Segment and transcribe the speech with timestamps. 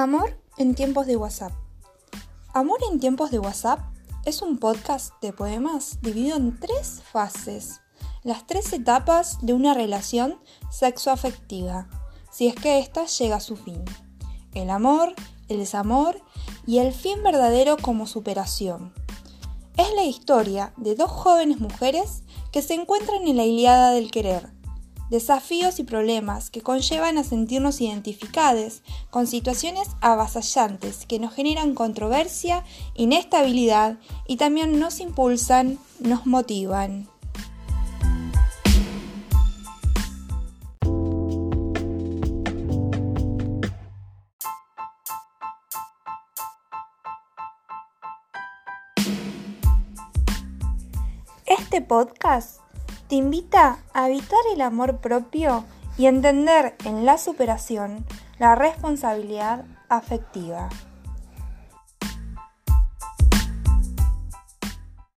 [0.00, 1.52] Amor en tiempos de WhatsApp.
[2.54, 3.80] Amor en tiempos de WhatsApp
[4.24, 7.82] es un podcast de poemas dividido en tres fases,
[8.22, 10.38] las tres etapas de una relación
[10.70, 11.86] sexoafectiva,
[12.32, 13.84] si es que ésta llega a su fin.
[14.54, 15.12] El amor,
[15.48, 16.18] el desamor
[16.66, 18.94] y el fin verdadero como superación.
[19.76, 22.22] Es la historia de dos jóvenes mujeres
[22.52, 24.59] que se encuentran en la Iliada del querer
[25.10, 32.64] desafíos y problemas que conllevan a sentirnos identificados con situaciones avasallantes que nos generan controversia,
[32.94, 37.08] inestabilidad y también nos impulsan, nos motivan.
[51.46, 52.60] Este podcast
[53.10, 55.64] te invita a evitar el amor propio
[55.98, 58.06] y entender en la superación
[58.38, 60.68] la responsabilidad afectiva.